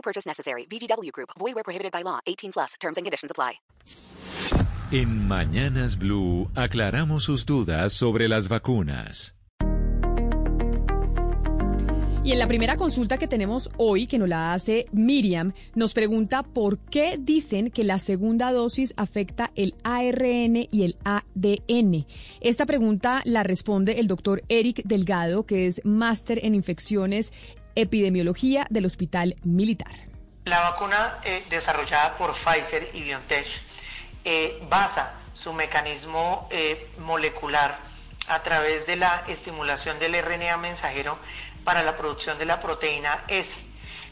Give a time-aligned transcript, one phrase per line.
[0.00, 0.66] No purchase necessary.
[0.66, 1.30] VGW Group.
[1.38, 2.20] Void where prohibited by law.
[2.26, 2.74] 18 plus.
[2.80, 3.60] Terms and conditions apply.
[4.92, 9.34] En Mañanas Blue aclaramos sus dudas sobre las vacunas.
[12.22, 16.42] Y en la primera consulta que tenemos hoy, que nos la hace Miriam, nos pregunta
[16.42, 22.06] por qué dicen que la segunda dosis afecta el ARN y el ADN.
[22.40, 27.32] Esta pregunta la responde el doctor Eric Delgado, que es máster en infecciones
[27.80, 29.92] epidemiología del Hospital Militar.
[30.44, 33.46] La vacuna eh, desarrollada por Pfizer y BioNTech
[34.24, 37.78] eh, basa su mecanismo eh, molecular
[38.26, 41.18] a través de la estimulación del RNA mensajero
[41.64, 43.54] para la producción de la proteína S.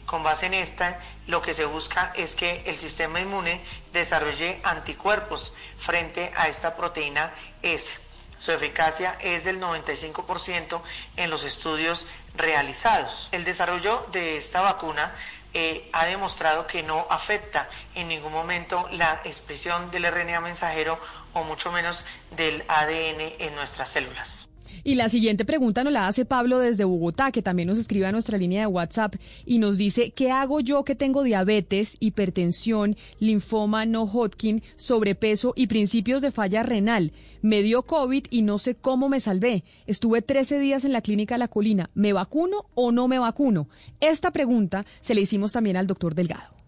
[0.05, 3.61] Con base en esta, lo que se busca es que el sistema inmune
[3.93, 7.31] desarrolle anticuerpos frente a esta proteína
[7.61, 7.91] S.
[8.39, 10.81] Su eficacia es del 95%
[11.17, 13.29] en los estudios realizados.
[13.31, 15.13] El desarrollo de esta vacuna
[15.53, 20.99] eh, ha demostrado que no afecta en ningún momento la expresión del RNA mensajero
[21.33, 24.48] o mucho menos del ADN en nuestras células.
[24.83, 28.11] Y la siguiente pregunta nos la hace Pablo desde Bogotá, que también nos escribe a
[28.11, 33.85] nuestra línea de WhatsApp y nos dice, ¿qué hago yo que tengo diabetes, hipertensión, linfoma
[33.85, 37.13] no Hodgkin, sobrepeso y principios de falla renal?
[37.41, 39.63] Me dio COVID y no sé cómo me salvé.
[39.87, 41.89] Estuve 13 días en la clínica La Colina.
[41.93, 43.69] ¿Me vacuno o no me vacuno?
[43.99, 46.59] Esta pregunta se le hicimos también al doctor Delgado.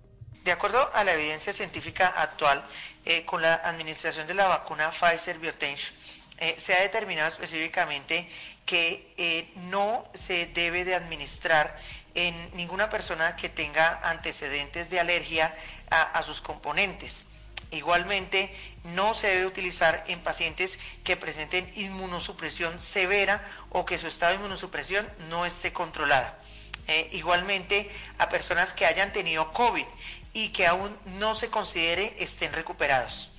[0.44, 2.64] De acuerdo a la evidencia científica actual,
[3.06, 5.80] eh, con la administración de la vacuna Pfizer-BioNTech,
[6.42, 8.28] eh, se ha determinado específicamente
[8.66, 11.78] que eh, no se debe de administrar
[12.16, 15.56] en ninguna persona que tenga antecedentes de alergia
[15.92, 17.26] a, sus componentes.
[17.70, 18.54] Igualmente,
[18.84, 24.38] no se debe utilizar en pacientes que presenten inmunosupresión severa o que su estado de
[24.38, 26.40] inmunosupresión no esté controlada.
[26.88, 29.86] Eh, igualmente, a personas que hayan tenido COVID
[30.34, 33.31] y que aún no se considere estén recuperados.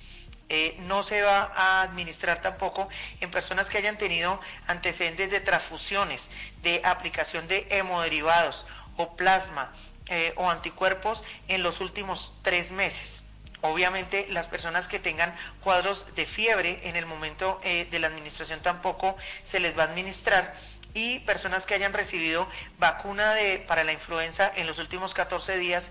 [0.49, 2.89] Eh, no se va a administrar tampoco
[3.21, 6.29] en personas que hayan tenido antecedentes de transfusiones,
[6.61, 8.65] de aplicación de hemoderivados
[8.97, 9.73] o plasma
[10.07, 13.23] eh, o anticuerpos en los últimos tres meses.
[13.61, 15.33] Obviamente las personas que tengan
[15.63, 19.85] cuadros de fiebre en el momento eh, de la administración tampoco se les va a
[19.87, 20.53] administrar
[20.93, 25.89] y personas que hayan recibido vacuna de, para la influenza en los últimos 14 días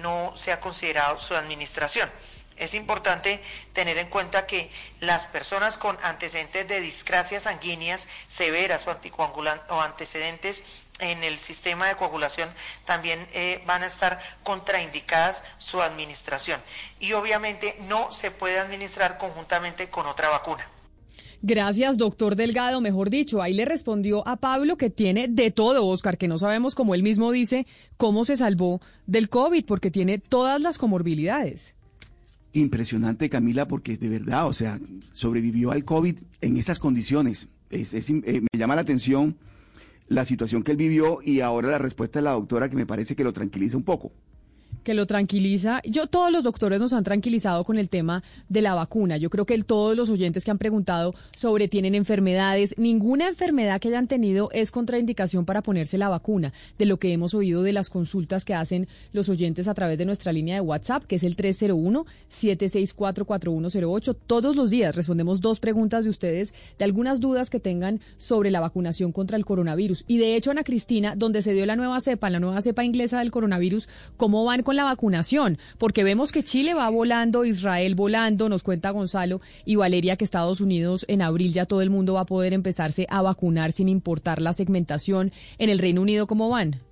[0.00, 2.08] no se ha considerado su administración.
[2.58, 3.40] Es importante
[3.72, 4.70] tener en cuenta que
[5.00, 10.64] las personas con antecedentes de discrasias sanguíneas severas o, antecedentes
[10.98, 12.48] en el sistema de coagulación
[12.84, 16.60] también eh, van a estar contraindicadas su administración.
[16.98, 20.68] Y obviamente no se puede administrar conjuntamente con otra vacuna.
[21.40, 22.80] Gracias, doctor Delgado.
[22.80, 26.74] Mejor dicho, ahí le respondió a Pablo que tiene de todo, Oscar, que no sabemos,
[26.74, 27.64] como él mismo dice,
[27.96, 31.77] cómo se salvó del COVID, porque tiene todas las comorbilidades
[32.52, 34.78] impresionante, Camila, porque de verdad, o sea,
[35.12, 37.48] sobrevivió al COVID en esas condiciones.
[37.70, 39.36] Es, eh, me llama la atención
[40.08, 43.14] la situación que él vivió y ahora la respuesta de la doctora que me parece
[43.14, 44.12] que lo tranquiliza un poco
[44.88, 45.82] que lo tranquiliza.
[45.84, 49.18] Yo, todos los doctores nos han tranquilizado con el tema de la vacuna.
[49.18, 53.88] Yo creo que todos los oyentes que han preguntado sobre tienen enfermedades, ninguna enfermedad que
[53.88, 56.54] hayan tenido es contraindicación para ponerse la vacuna.
[56.78, 60.06] De lo que hemos oído de las consultas que hacen los oyentes a través de
[60.06, 64.16] nuestra línea de WhatsApp, que es el 301-764-4108.
[64.26, 68.60] Todos los días respondemos dos preguntas de ustedes de algunas dudas que tengan sobre la
[68.60, 70.06] vacunación contra el coronavirus.
[70.08, 73.18] Y de hecho, Ana Cristina, donde se dio la nueva cepa, la nueva cepa inglesa
[73.18, 78.48] del coronavirus, ¿cómo van con la vacunación, porque vemos que Chile va volando, Israel volando,
[78.48, 82.20] nos cuenta Gonzalo y Valeria que Estados Unidos en abril ya todo el mundo va
[82.20, 85.32] a poder empezarse a vacunar sin importar la segmentación.
[85.58, 86.87] En el Reino Unido, ¿cómo van?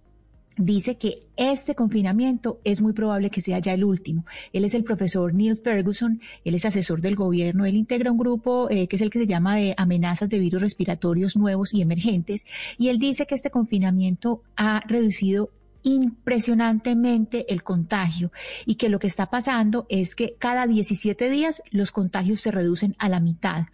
[0.56, 4.26] dice que este confinamiento es muy probable que sea ya el último.
[4.54, 8.70] Él es el profesor Neil Ferguson, él es asesor del gobierno, él integra un grupo
[8.70, 12.46] eh, que es el que se llama de amenazas de virus respiratorios nuevos y emergentes,
[12.78, 15.50] y él dice que este confinamiento ha reducido
[15.86, 18.32] impresionantemente el contagio
[18.66, 22.96] y que lo que está pasando es que cada 17 días los contagios se reducen
[22.98, 23.68] a la mitad.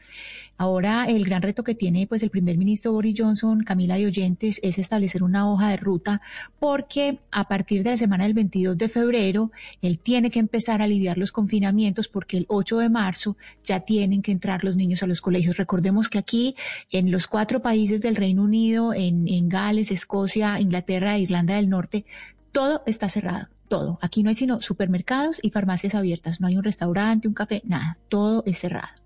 [0.61, 4.59] Ahora el gran reto que tiene pues el primer ministro Boris Johnson, Camila de Oyentes,
[4.61, 6.21] es establecer una hoja de ruta
[6.59, 10.83] porque a partir de la semana del 22 de febrero él tiene que empezar a
[10.83, 15.07] aliviar los confinamientos porque el 8 de marzo ya tienen que entrar los niños a
[15.07, 15.57] los colegios.
[15.57, 16.55] Recordemos que aquí
[16.91, 21.69] en los cuatro países del Reino Unido, en, en Gales, Escocia, Inglaterra e Irlanda del
[21.69, 22.05] Norte,
[22.51, 23.97] todo está cerrado, todo.
[23.99, 27.97] Aquí no hay sino supermercados y farmacias abiertas, no hay un restaurante, un café, nada,
[28.09, 29.00] todo es cerrado.